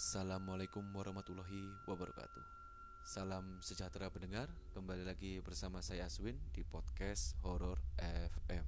Assalamualaikum 0.00 0.80
warahmatullahi 0.96 1.76
wabarakatuh. 1.84 2.40
Salam 3.04 3.60
sejahtera 3.60 4.08
pendengar 4.08 4.48
Kembali 4.72 5.04
lagi 5.04 5.44
bersama 5.44 5.84
saya 5.84 6.08
Aswin 6.08 6.40
di 6.56 6.64
podcast 6.64 7.36
Horror 7.44 7.76
FM 8.00 8.64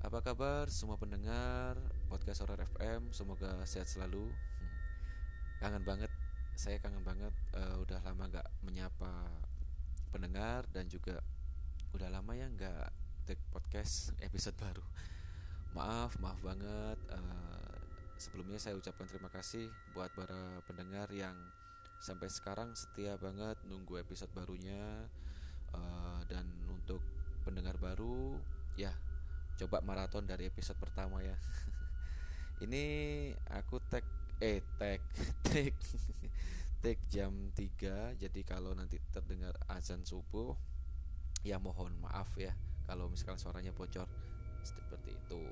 Apa 0.00 0.24
kabar 0.24 0.72
semua 0.72 0.96
pendengar 0.96 1.76
podcast 2.08 2.48
Horror 2.48 2.64
FM 2.64 3.12
Semoga 3.12 3.60
sehat 3.68 3.92
selalu. 3.92 4.32
Hmm. 4.32 4.72
Kangen 5.60 5.84
banget 5.84 6.08
Saya 6.56 6.80
kangen 6.80 7.04
banget 7.04 7.36
uh, 7.52 7.76
Udah 7.84 8.00
lama 8.00 8.24
gak 8.32 8.48
menyapa 8.64 9.12
pendengar 10.16 10.64
Dan 10.72 10.88
juga 10.88 11.20
udah 11.92 12.08
lama 12.08 12.32
ya 12.32 12.48
gak 12.56 12.88
take 13.28 13.44
podcast 13.52 14.16
episode 14.24 14.56
baru. 14.56 14.80
Maaf, 15.76 16.16
maaf 16.24 16.40
banget 16.40 16.96
uh, 17.12 17.61
sebelumnya 18.18 18.58
saya 18.60 18.76
ucapkan 18.78 19.08
terima 19.08 19.28
kasih 19.32 19.68
buat 19.96 20.12
para 20.12 20.60
pendengar 20.66 21.08
yang 21.12 21.34
sampai 22.02 22.26
sekarang 22.26 22.74
setia 22.74 23.14
banget 23.20 23.56
nunggu 23.66 24.00
episode 24.02 24.30
barunya. 24.34 25.06
Uh, 25.72 26.20
dan 26.28 26.44
untuk 26.68 27.00
pendengar 27.48 27.80
baru 27.80 28.36
ya 28.76 28.92
coba 29.56 29.80
maraton 29.80 30.28
dari 30.28 30.50
episode 30.50 30.76
pertama 30.76 31.24
ya. 31.24 31.36
Ini 32.64 32.84
aku 33.48 33.80
tag 33.88 34.04
eh 34.42 34.60
tag 34.76 35.00
tag 35.46 35.72
tag 36.82 36.98
jam 37.06 37.54
3 37.54 38.18
jadi 38.18 38.40
kalau 38.42 38.74
nanti 38.74 38.98
terdengar 39.14 39.54
azan 39.70 40.02
subuh 40.02 40.58
ya 41.46 41.62
mohon 41.62 41.94
maaf 42.02 42.34
ya 42.34 42.50
kalau 42.90 43.06
misalkan 43.06 43.38
suaranya 43.38 43.70
bocor 43.70 44.10
seperti 44.66 45.14
itu 45.14 45.42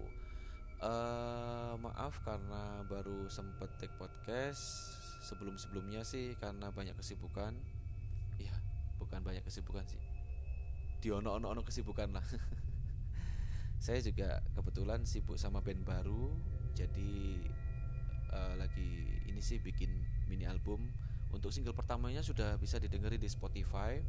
Uh, 0.81 1.77
maaf 1.77 2.25
karena 2.25 2.81
baru 2.89 3.29
sempet 3.29 3.69
take 3.77 3.93
podcast 4.01 4.89
sebelum-sebelumnya 5.21 6.01
sih 6.09 6.33
karena 6.41 6.73
banyak 6.73 6.97
kesibukan. 6.97 7.53
Iya, 8.41 8.57
bukan 8.97 9.21
banyak 9.21 9.45
kesibukan 9.45 9.85
sih. 9.85 10.01
Di 11.05 11.13
ono 11.13 11.37
ono 11.37 11.61
kesibukan 11.61 12.17
lah. 12.17 12.25
Saya 13.85 14.01
juga 14.01 14.41
kebetulan 14.57 15.05
sibuk 15.05 15.37
sama 15.37 15.61
band 15.61 15.85
baru, 15.85 16.33
jadi 16.73 17.45
uh, 18.33 18.57
lagi 18.57 19.21
ini 19.29 19.45
sih 19.45 19.61
bikin 19.61 19.93
mini 20.33 20.49
album. 20.49 20.89
Untuk 21.29 21.53
single 21.53 21.77
pertamanya 21.77 22.25
sudah 22.25 22.57
bisa 22.57 22.81
didengar 22.81 23.13
di 23.13 23.29
Spotify. 23.29 24.01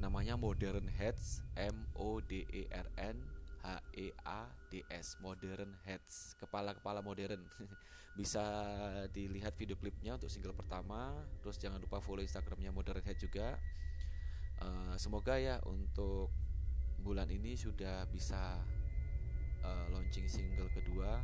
Namanya 0.00 0.40
Modern 0.40 0.88
Heads, 0.88 1.44
M 1.52 1.84
O 1.92 2.24
D 2.24 2.48
E 2.48 2.64
R 2.72 2.88
N 2.96 3.37
H 3.62 3.82
E 3.94 4.14
A 4.24 4.46
D 4.70 4.84
S 4.88 5.18
Modern 5.22 5.74
Heads 5.84 6.36
kepala-kepala 6.38 7.02
modern. 7.02 7.44
Bisa 8.18 8.42
dilihat 9.14 9.54
video 9.54 9.78
klipnya 9.78 10.18
untuk 10.18 10.26
single 10.26 10.50
pertama 10.50 11.14
terus 11.38 11.54
jangan 11.54 11.78
lupa 11.78 12.02
follow 12.02 12.24
instagramnya 12.24 12.74
Modern 12.74 13.04
Head 13.06 13.18
juga. 13.22 13.54
Uh, 14.58 14.98
semoga 14.98 15.38
ya 15.38 15.62
untuk 15.70 16.34
bulan 16.98 17.30
ini 17.30 17.54
sudah 17.54 18.10
bisa 18.10 18.58
uh, 19.62 19.86
launching 19.94 20.26
single 20.26 20.66
kedua 20.74 21.22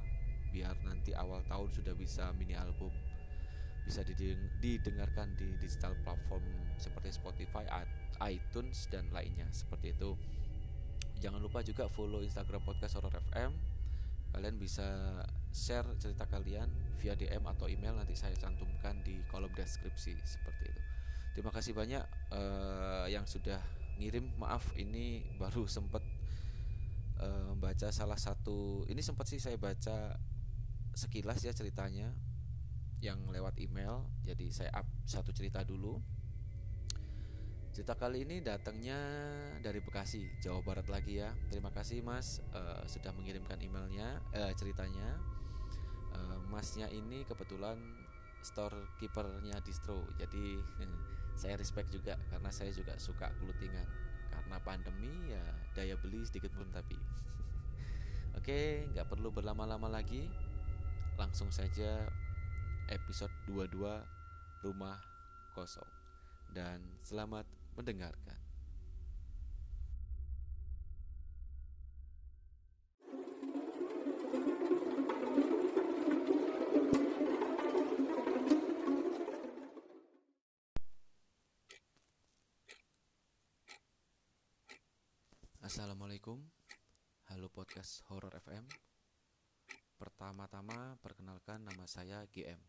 biar 0.54 0.78
nanti 0.86 1.10
awal 1.18 1.42
tahun 1.50 1.66
sudah 1.74 1.94
bisa 1.98 2.30
mini 2.38 2.54
album. 2.54 2.94
Bisa 3.82 4.00
didengarkan 4.62 5.34
di 5.36 5.58
digital 5.60 5.92
platform 6.06 6.46
seperti 6.78 7.10
Spotify, 7.12 7.66
iTunes 8.22 8.86
dan 8.88 9.10
lainnya. 9.10 9.44
Seperti 9.50 9.92
itu 9.92 10.14
jangan 11.24 11.40
lupa 11.40 11.64
juga 11.64 11.88
follow 11.88 12.20
Instagram 12.20 12.60
podcast 12.68 13.00
Horror 13.00 13.16
FM 13.32 13.56
kalian 14.36 14.60
bisa 14.60 14.84
share 15.56 15.88
cerita 15.96 16.28
kalian 16.28 16.68
via 17.00 17.16
DM 17.16 17.40
atau 17.48 17.64
email 17.64 17.96
nanti 17.96 18.12
saya 18.12 18.36
cantumkan 18.36 19.00
di 19.00 19.16
kolom 19.32 19.48
deskripsi 19.56 20.12
seperti 20.20 20.64
itu. 20.68 20.82
Terima 21.32 21.48
kasih 21.54 21.72
banyak 21.72 22.04
uh, 22.34 23.06
yang 23.08 23.24
sudah 23.24 23.56
ngirim. 23.96 24.36
Maaf 24.36 24.74
ini 24.76 25.24
baru 25.38 25.64
sempat 25.64 26.02
uh, 27.22 27.54
baca 27.56 27.88
salah 27.94 28.18
satu 28.18 28.84
ini 28.90 29.00
sempat 29.00 29.24
sih 29.30 29.40
saya 29.40 29.54
baca 29.56 30.18
sekilas 30.92 31.40
ya 31.40 31.54
ceritanya 31.54 32.10
yang 33.00 33.22
lewat 33.30 33.56
email. 33.64 34.02
Jadi 34.26 34.50
saya 34.50 34.74
up 34.76 34.90
satu 35.08 35.30
cerita 35.30 35.62
dulu 35.64 36.02
Cerita 37.74 37.98
kali 37.98 38.22
ini 38.22 38.38
datangnya 38.38 38.94
dari 39.58 39.82
Bekasi, 39.82 40.30
Jawa 40.38 40.62
Barat 40.62 40.86
lagi 40.86 41.18
ya. 41.18 41.34
Terima 41.50 41.74
kasih 41.74 42.06
Mas 42.06 42.38
uh, 42.54 42.86
sudah 42.86 43.10
mengirimkan 43.10 43.58
emailnya, 43.58 44.22
uh, 44.30 44.54
ceritanya. 44.54 45.18
Uh, 46.14 46.38
masnya 46.54 46.86
ini 46.94 47.26
kebetulan 47.26 47.74
store 48.46 48.94
keepernya 49.02 49.58
distro, 49.66 50.06
jadi 50.14 50.62
saya 51.42 51.58
respect 51.58 51.90
juga 51.90 52.14
karena 52.30 52.54
saya 52.54 52.70
juga 52.70 52.94
suka 52.94 53.34
clothingan. 53.42 53.90
Karena 54.30 54.62
pandemi 54.62 55.34
ya 55.34 55.42
daya 55.74 55.98
beli 55.98 56.22
sedikit 56.22 56.54
pun 56.54 56.70
tapi. 56.70 56.94
Oke, 58.38 58.86
nggak 58.94 59.10
perlu 59.10 59.34
berlama-lama 59.34 59.90
lagi, 59.90 60.30
langsung 61.18 61.50
saja 61.50 62.06
episode 62.86 63.34
22 63.50 64.62
rumah 64.62 65.02
kosong 65.58 66.04
dan 66.54 66.78
selamat 67.02 67.63
mendengarkan. 67.74 68.38
Assalamualaikum. 85.64 86.38
Halo 87.32 87.48
podcast 87.48 88.04
Horror 88.12 88.36
FM 88.36 88.68
Pertama-tama 89.96 91.00
perkenalkan 91.00 91.64
nama 91.64 91.88
saya 91.88 92.20
GM 92.28 92.60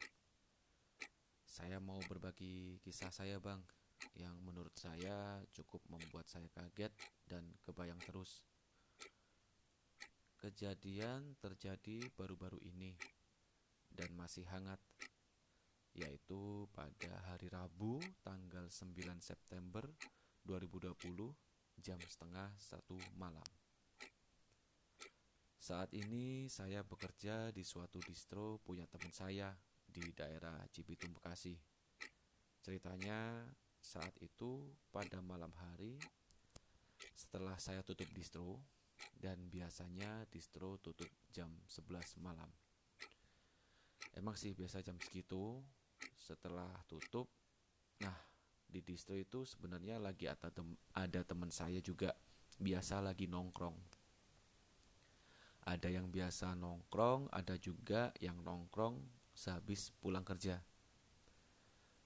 Saya 1.43 1.83
mau 1.83 1.99
berbagi 2.07 2.79
kisah 2.79 3.11
saya 3.11 3.35
bang 3.43 3.59
yang 4.13 4.37
menurut 4.45 4.73
saya 4.77 5.41
cukup 5.51 5.81
membuat 5.89 6.29
saya 6.29 6.45
kaget 6.53 6.93
dan 7.25 7.43
kebayang 7.65 7.99
terus. 8.05 8.45
Kejadian 10.37 11.33
terjadi 11.41 12.05
baru-baru 12.13 12.61
ini 12.61 12.93
dan 13.89 14.13
masih 14.13 14.45
hangat, 14.51 14.77
yaitu 15.97 16.69
pada 16.75 17.17
hari 17.31 17.49
Rabu 17.49 17.97
tanggal 18.21 18.69
9 18.69 18.93
September 19.23 19.89
2020 20.45 20.93
jam 21.81 21.97
setengah 22.05 22.53
satu 22.61 22.99
malam. 23.17 23.47
Saat 25.65 25.97
ini 25.97 26.45
saya 26.45 26.85
bekerja 26.85 27.49
di 27.49 27.65
suatu 27.65 27.97
distro 28.05 28.61
punya 28.61 28.85
teman 28.85 29.09
saya 29.09 29.49
di 29.81 30.13
daerah 30.13 30.61
Cibitung 30.69 31.09
Bekasi. 31.17 31.57
Ceritanya 32.61 33.49
saat 33.85 34.17
itu 34.17 34.65
pada 34.89 35.21
malam 35.21 35.53
hari 35.61 36.01
setelah 37.13 37.53
saya 37.61 37.85
tutup 37.85 38.09
distro 38.17 38.57
dan 39.21 39.37
biasanya 39.45 40.25
distro 40.33 40.81
tutup 40.81 41.07
jam 41.29 41.53
11 41.69 42.17
malam. 42.25 42.49
Emang 44.17 44.33
sih 44.33 44.57
biasa 44.57 44.81
jam 44.81 44.97
segitu 44.97 45.61
setelah 46.17 46.71
tutup. 46.89 47.29
Nah, 48.01 48.15
di 48.65 48.81
distro 48.81 49.13
itu 49.13 49.45
sebenarnya 49.45 50.01
lagi 50.01 50.25
ada, 50.25 50.49
tem 50.49 50.73
ada 50.95 51.21
teman 51.21 51.53
saya 51.53 51.77
juga 51.83 52.15
biasa 52.57 53.05
lagi 53.05 53.29
nongkrong. 53.29 53.77
Ada 55.65 55.89
yang 55.93 56.09
biasa 56.09 56.57
nongkrong, 56.57 57.29
ada 57.33 57.57
juga 57.59 58.13
yang 58.23 58.39
nongkrong 58.41 58.97
sehabis 59.35 59.91
pulang 59.99 60.23
kerja. 60.23 60.63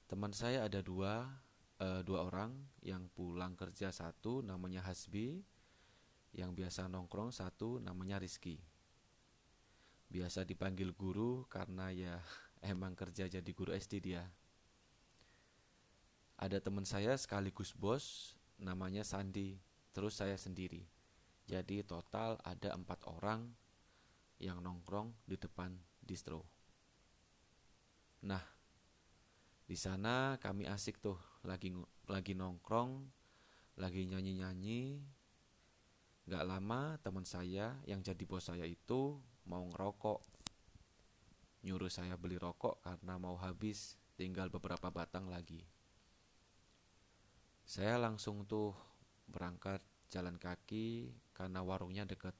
Teman 0.10 0.34
saya 0.34 0.66
ada 0.66 0.82
dua, 0.82 1.30
uh, 1.80 2.02
dua 2.04 2.28
orang 2.28 2.52
yang 2.84 3.08
pulang 3.12 3.56
kerja 3.56 3.92
satu 3.92 4.44
namanya 4.44 4.84
Hasbi 4.84 5.40
yang 6.36 6.54
biasa 6.54 6.86
nongkrong 6.92 7.34
satu 7.34 7.82
namanya 7.82 8.22
Rizky. 8.22 8.62
Biasa 10.10 10.46
dipanggil 10.46 10.94
guru 10.94 11.46
karena 11.50 11.90
ya 11.90 12.22
emang 12.72 12.94
kerja 12.94 13.26
jadi 13.26 13.52
guru 13.56 13.74
SD 13.74 14.04
dia. 14.04 14.24
Ada 16.40 16.64
teman 16.64 16.88
saya 16.88 17.18
sekaligus 17.20 17.76
bos 17.76 18.36
namanya 18.62 19.04
Sandi. 19.04 19.60
Terus 19.92 20.22
saya 20.22 20.38
sendiri. 20.38 20.86
Jadi 21.50 21.82
total 21.82 22.38
ada 22.46 22.78
empat 22.78 23.02
orang 23.10 23.50
yang 24.38 24.62
nongkrong 24.62 25.12
di 25.26 25.36
depan 25.36 25.74
distro. 26.00 26.46
Nah 28.24 28.42
di 29.66 29.78
sana 29.78 30.38
kami 30.42 30.66
asik 30.66 30.98
tuh, 30.98 31.18
lagi 31.48 31.72
lagi 32.10 32.34
nongkrong, 32.36 32.92
lagi 33.80 34.04
nyanyi-nyanyi. 34.10 35.00
Gak 36.30 36.46
lama 36.46 37.00
teman 37.02 37.26
saya 37.26 37.80
yang 37.90 38.06
jadi 38.06 38.22
bos 38.28 38.46
saya 38.52 38.68
itu 38.68 39.18
mau 39.50 39.66
ngerokok. 39.66 40.22
Nyuruh 41.66 41.92
saya 41.92 42.16
beli 42.16 42.38
rokok 42.40 42.80
karena 42.86 43.18
mau 43.18 43.36
habis, 43.40 43.98
tinggal 44.20 44.52
beberapa 44.52 44.92
batang 44.92 45.28
lagi. 45.32 45.66
Saya 47.66 47.98
langsung 48.02 48.44
tuh 48.44 48.74
berangkat 49.30 49.82
jalan 50.10 50.36
kaki 50.42 51.14
karena 51.32 51.62
warungnya 51.62 52.04
dekat. 52.04 52.34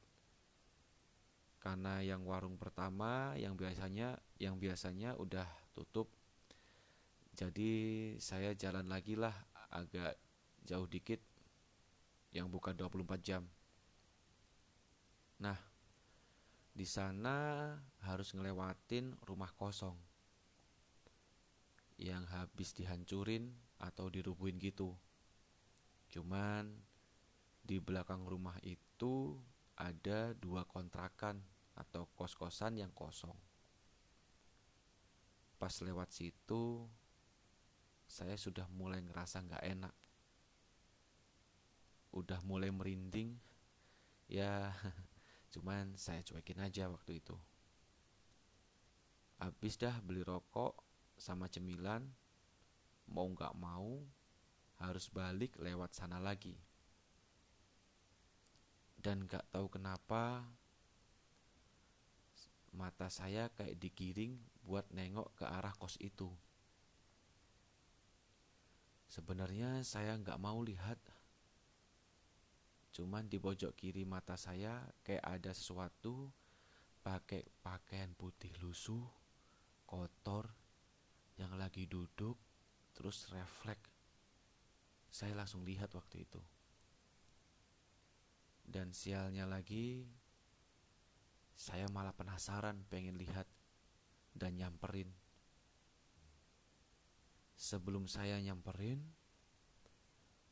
Karena 1.60 2.00
yang 2.02 2.24
warung 2.24 2.56
pertama 2.56 3.36
yang 3.36 3.54
biasanya 3.54 4.18
yang 4.40 4.58
biasanya 4.58 5.16
udah 5.16 5.48
tutup. 5.76 6.19
Jadi 7.40 7.72
saya 8.20 8.52
jalan 8.52 8.92
lagi 8.92 9.16
lah 9.16 9.32
agak 9.72 10.20
jauh 10.68 10.84
dikit 10.92 11.24
yang 12.36 12.52
buka 12.52 12.76
24 12.76 13.16
jam. 13.24 13.48
Nah, 15.40 15.56
di 16.76 16.84
sana 16.84 17.72
harus 18.04 18.36
ngelewatin 18.36 19.16
rumah 19.24 19.56
kosong 19.56 19.96
yang 21.96 22.28
habis 22.28 22.76
dihancurin 22.76 23.56
atau 23.80 24.12
dirubuhin 24.12 24.60
gitu. 24.60 24.92
Cuman 26.12 26.68
di 27.64 27.80
belakang 27.80 28.28
rumah 28.28 28.60
itu 28.68 29.40
ada 29.80 30.36
dua 30.36 30.68
kontrakan 30.68 31.40
atau 31.80 32.04
kos-kosan 32.20 32.84
yang 32.84 32.92
kosong. 32.92 33.36
Pas 35.56 35.72
lewat 35.80 36.12
situ, 36.12 36.84
saya 38.10 38.34
sudah 38.34 38.66
mulai 38.74 39.06
ngerasa 39.06 39.46
nggak 39.46 39.66
enak. 39.78 39.96
Udah 42.10 42.42
mulai 42.42 42.74
merinding, 42.74 43.38
ya 44.26 44.74
Cuman 45.50 45.98
saya 45.98 46.22
cuekin 46.22 46.62
aja 46.62 46.86
waktu 46.94 47.18
itu. 47.18 47.34
Habis 49.42 49.82
dah 49.82 49.98
beli 50.04 50.22
rokok 50.22 50.78
sama 51.18 51.50
cemilan, 51.50 52.06
mau 53.10 53.26
nggak 53.26 53.58
mau 53.58 54.06
harus 54.78 55.10
balik 55.10 55.58
lewat 55.58 55.98
sana 55.98 56.22
lagi. 56.22 56.54
Dan 59.00 59.26
nggak 59.26 59.50
tahu 59.50 59.68
kenapa 59.72 60.46
mata 62.70 63.10
saya 63.10 63.50
kayak 63.58 63.80
digiring 63.82 64.38
buat 64.62 64.86
nengok 64.94 65.34
ke 65.34 65.46
arah 65.50 65.74
kos 65.74 65.98
itu. 65.98 66.30
Sebenarnya 69.20 69.84
saya 69.84 70.16
nggak 70.16 70.40
mau 70.40 70.64
lihat 70.64 70.96
Cuman 73.00 73.30
di 73.30 73.40
pojok 73.40 73.80
kiri 73.80 74.04
mata 74.04 74.36
saya 74.36 74.82
kayak 75.06 75.24
ada 75.24 75.52
sesuatu 75.54 76.28
pakai 77.00 77.48
pakaian 77.62 78.12
putih 78.18 78.52
lusuh, 78.60 79.06
kotor, 79.88 80.50
yang 81.40 81.56
lagi 81.56 81.88
duduk, 81.88 82.36
terus 82.92 83.30
refleks. 83.32 83.88
Saya 85.08 85.32
langsung 85.38 85.64
lihat 85.64 85.96
waktu 85.96 86.28
itu. 86.28 86.42
Dan 88.68 88.92
sialnya 88.92 89.48
lagi, 89.48 90.04
saya 91.56 91.88
malah 91.88 92.14
penasaran 92.14 92.84
pengen 92.92 93.16
lihat 93.16 93.48
dan 94.36 94.60
nyamperin. 94.60 95.08
Sebelum 97.60 98.08
saya 98.08 98.40
nyamperin, 98.40 99.04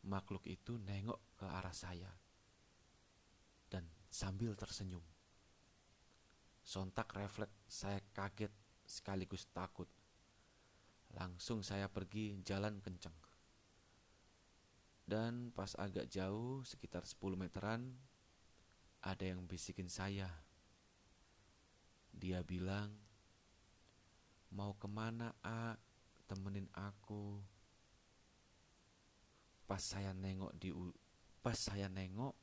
makhluk 0.03 0.43
itu 0.43 0.75
nengok 0.75 1.39
ke 1.39 1.47
arah 1.47 1.71
saya 1.71 2.11
dan 3.71 3.87
sambil 4.11 4.59
tersenyum. 4.59 5.03
Sontak 6.67 7.15
refleks 7.15 7.55
saya 7.71 8.03
kaget 8.11 8.51
sekaligus 8.83 9.47
takut. 9.55 9.87
Langsung 11.15 11.63
saya 11.63 11.87
pergi 11.87 12.43
jalan 12.43 12.83
kenceng. 12.83 13.15
Dan 15.07 15.55
pas 15.55 15.79
agak 15.79 16.11
jauh, 16.11 16.59
sekitar 16.67 17.07
10 17.07 17.39
meteran, 17.39 17.95
ada 18.99 19.23
yang 19.23 19.47
bisikin 19.47 19.87
saya. 19.87 20.27
Dia 22.11 22.43
bilang, 22.43 22.91
mau 24.51 24.75
ke 24.75 24.91
mana 24.91 25.31
A? 25.39 25.86
Temenin 26.27 26.67
aku. 26.75 27.39
Pas 29.67 29.79
saya 29.83 30.11
nengok 30.11 30.51
di 30.59 30.71
pas 31.43 31.55
saya 31.55 31.87
nengok 31.87 32.35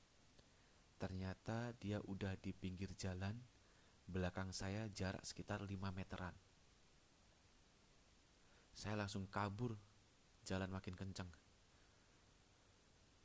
Ternyata 1.05 1.77
dia 1.77 1.99
udah 2.07 2.33
di 2.41 2.57
pinggir 2.57 2.95
jalan, 2.97 3.37
belakang 4.07 4.55
saya 4.55 4.87
jarak 4.89 5.21
sekitar 5.27 5.61
5 5.61 5.77
meteran. 5.93 6.33
Saya 8.73 8.97
langsung 8.97 9.29
kabur, 9.29 9.77
jalan 10.49 10.71
makin 10.71 10.97
kencang. 10.97 11.31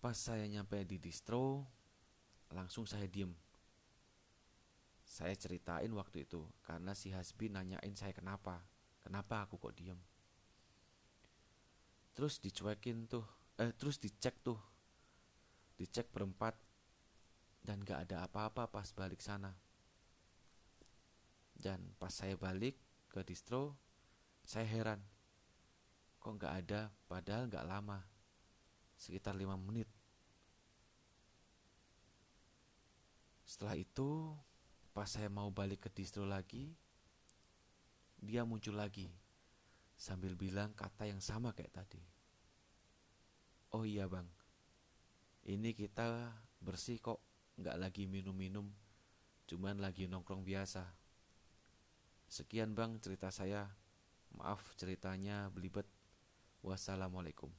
Pas 0.03 0.11
saya 0.11 0.43
nyampe 0.43 0.83
di 0.83 0.99
distro, 0.99 1.63
langsung 2.51 2.83
saya 2.83 3.07
diem. 3.07 3.31
Saya 5.07 5.39
ceritain 5.39 5.89
waktu 5.95 6.27
itu 6.27 6.43
karena 6.67 6.91
si 6.91 7.15
Hasbi 7.15 7.47
nanyain 7.47 7.95
saya 7.95 8.11
kenapa, 8.11 8.59
kenapa 8.99 9.47
aku 9.47 9.55
kok 9.55 9.71
diem. 9.71 9.97
Terus 12.19 12.43
dicuekin 12.43 13.07
tuh, 13.07 13.23
eh 13.55 13.71
terus 13.71 13.95
dicek 13.95 14.43
tuh, 14.43 14.59
dicek 15.79 16.11
berempat 16.11 16.51
dan 17.63 17.79
gak 17.79 18.11
ada 18.11 18.27
apa-apa 18.27 18.67
pas 18.67 18.91
balik 18.91 19.23
sana. 19.23 19.55
Dan 21.55 21.79
pas 21.95 22.11
saya 22.11 22.35
balik 22.35 22.75
ke 23.07 23.23
distro, 23.23 23.79
saya 24.43 24.67
heran. 24.67 24.99
Kok 26.19 26.35
gak 26.43 26.67
ada 26.67 26.91
padahal 27.07 27.47
gak 27.47 27.63
lama. 27.63 28.03
Sekitar 28.99 29.39
lima 29.39 29.55
menit. 29.55 29.87
Setelah 33.47 33.79
itu, 33.79 34.35
pas 34.91 35.07
saya 35.07 35.31
mau 35.31 35.47
balik 35.55 35.87
ke 35.87 35.89
distro 35.95 36.27
lagi, 36.27 36.75
dia 38.19 38.43
muncul 38.43 38.75
lagi 38.75 39.07
sambil 39.99 40.39
bilang 40.39 40.71
kata 40.71 41.11
yang 41.11 41.19
sama 41.19 41.51
kayak 41.51 41.75
tadi. 41.75 41.99
Oh 43.75 43.83
iya 43.83 44.07
bang, 44.07 44.25
ini 45.43 45.75
kita 45.75 46.31
bersih 46.63 47.03
kok 47.03 47.19
nggak 47.59 47.75
lagi 47.75 48.07
minum-minum, 48.07 48.71
cuman 49.45 49.83
lagi 49.83 50.07
nongkrong 50.07 50.47
biasa. 50.47 50.87
Sekian 52.31 52.71
bang 52.77 52.95
cerita 53.03 53.27
saya. 53.33 53.67
Maaf 54.37 54.61
ceritanya 54.77 55.49
belibet. 55.49 55.89
Wassalamualaikum. 56.61 57.49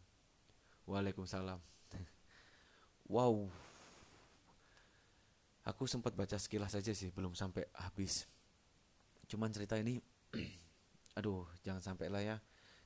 Waalaikumsalam. 0.87 1.59
wow. 3.14 3.50
Aku 5.66 5.90
sempat 5.90 6.14
baca 6.14 6.38
sekilas 6.38 6.73
saja 6.73 6.94
sih, 6.94 7.11
belum 7.11 7.35
sampai 7.35 7.66
habis. 7.75 8.30
Cuman 9.26 9.50
cerita 9.50 9.75
ini, 9.76 9.99
aduh, 11.19 11.47
jangan 11.64 11.83
sampai 11.83 12.07
lah 12.12 12.23
ya 12.23 12.37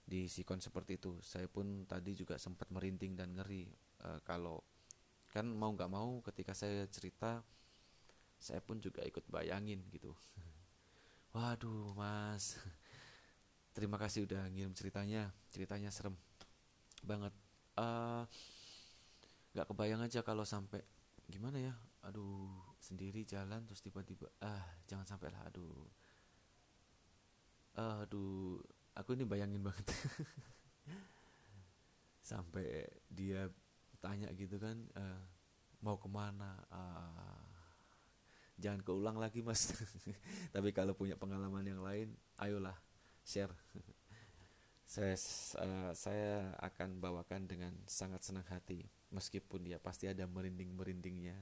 di 0.04 0.28
sikon 0.28 0.60
seperti 0.60 1.00
itu. 1.00 1.18
Saya 1.24 1.48
pun 1.48 1.88
tadi 1.88 2.12
juga 2.12 2.36
sempat 2.36 2.68
merinding 2.68 3.16
dan 3.16 3.32
ngeri 3.32 3.68
uh, 4.04 4.20
kalau 4.22 4.60
kan 5.32 5.48
mau 5.50 5.74
nggak 5.74 5.90
mau 5.90 6.22
ketika 6.22 6.54
saya 6.54 6.86
cerita 6.86 7.42
saya 8.38 8.60
pun 8.60 8.78
juga 8.78 9.00
ikut 9.02 9.24
bayangin 9.32 9.80
gitu. 9.88 10.12
Waduh 11.34 11.96
mas. 11.96 12.60
Terima 13.74 13.98
kasih 13.98 14.28
udah 14.28 14.46
ngirim 14.52 14.76
ceritanya. 14.76 15.32
Ceritanya 15.50 15.90
serem 15.90 16.14
banget. 17.02 17.32
Uh, 17.74 18.22
nggak 19.56 19.66
kebayang 19.66 20.04
aja 20.04 20.20
kalau 20.22 20.44
sampai 20.46 20.84
gimana 21.26 21.58
ya? 21.58 21.74
Aduh 22.04 22.52
sendiri 22.84 23.24
jalan 23.24 23.64
terus 23.64 23.80
tiba-tiba 23.80 24.28
ah 24.44 24.60
jangan 24.84 25.08
sampai 25.08 25.32
lah 25.32 25.48
aduh. 25.48 25.64
uh, 25.64 26.03
aduh 27.74 28.62
aku 28.94 29.18
ini 29.18 29.26
bayangin 29.26 29.62
banget. 29.62 29.84
Sampai 32.30 32.88
dia 33.10 33.50
tanya 34.00 34.30
gitu 34.32 34.56
kan 34.56 34.78
uh, 34.96 35.22
mau 35.82 35.98
ke 35.98 36.08
mana? 36.08 36.56
Uh, 36.70 37.42
jangan 38.58 38.80
keulang 38.86 39.18
lagi 39.18 39.42
mas. 39.42 39.74
Tapi 40.54 40.70
kalau 40.70 40.94
punya 40.94 41.18
pengalaman 41.18 41.66
yang 41.66 41.82
lain 41.82 42.14
ayolah 42.38 42.78
share. 43.26 43.54
Saya 44.84 45.16
uh, 45.64 45.96
saya 45.96 46.54
akan 46.60 47.00
bawakan 47.00 47.48
dengan 47.48 47.72
sangat 47.88 48.20
senang 48.20 48.44
hati 48.46 48.84
meskipun 49.10 49.64
ya 49.64 49.80
pasti 49.80 50.06
ada 50.06 50.28
merinding 50.28 50.76
merindingnya 50.76 51.34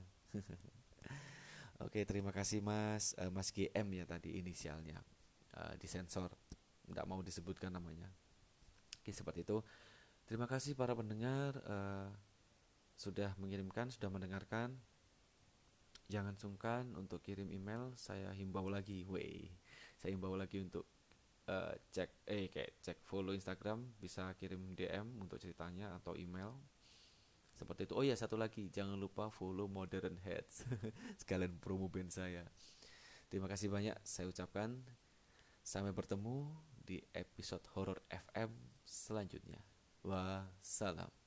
oke 1.82 1.98
terima 2.06 2.30
kasih 2.30 2.62
mas. 2.62 3.18
Uh, 3.18 3.34
mas 3.34 3.50
GM 3.50 3.98
ya 3.98 4.06
tadi 4.06 4.38
inisialnya 4.38 5.02
uh, 5.58 5.74
disensor. 5.80 6.30
Tidak 6.86 7.06
mau 7.08 7.20
disebutkan 7.20 7.72
namanya. 7.72 8.08
Oke 9.02 9.10
seperti 9.10 9.42
itu. 9.42 9.58
Terima 10.28 10.46
kasih 10.46 10.78
para 10.78 10.94
pendengar 10.94 11.58
uh, 11.66 12.08
sudah 12.94 13.34
mengirimkan, 13.40 13.90
sudah 13.90 14.08
mendengarkan. 14.08 14.78
Jangan 16.06 16.36
sungkan 16.36 16.92
untuk 16.94 17.24
kirim 17.24 17.48
email, 17.48 17.90
saya 17.96 18.30
himbau 18.36 18.68
lagi, 18.68 19.02
wey. 19.08 19.48
Saya 19.96 20.12
himbau 20.12 20.36
lagi 20.36 20.60
untuk 20.60 20.84
uh, 21.48 21.72
cek 21.90 22.26
eh 22.28 22.46
kayak 22.52 22.78
cek 22.84 22.98
follow 23.06 23.32
Instagram 23.34 23.96
bisa 23.98 24.30
kirim 24.38 24.76
DM 24.76 25.18
untuk 25.18 25.40
ceritanya 25.40 25.94
atau 25.98 26.14
email. 26.14 26.54
Seperti 27.56 27.86
itu. 27.90 27.94
Oh 27.94 28.04
ya 28.04 28.16
satu 28.16 28.34
lagi. 28.38 28.68
Jangan 28.70 28.98
lupa 28.98 29.28
follow 29.28 29.66
Modern 29.70 30.18
Heads. 30.22 30.66
Sekalian 31.20 31.58
promo 31.62 31.86
band 31.86 32.10
saya. 32.10 32.46
Terima 33.28 33.48
kasih 33.48 33.72
banyak 33.72 33.96
saya 34.04 34.28
ucapkan 34.28 34.76
sampai 35.62 35.94
bertemu 35.94 36.50
di 36.82 36.98
episode 37.14 37.62
horror 37.78 38.02
FM 38.10 38.50
selanjutnya. 38.82 39.62
Wassalam 40.02 41.21